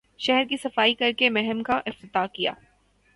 شہر 0.19 0.43
کی 0.49 0.57
صفائی 0.57 0.93
کر 0.93 1.11
کے 1.17 1.29
مہم 1.29 1.63
کا 1.63 1.79
افتتاح 1.85 2.25
کیا 2.33 2.53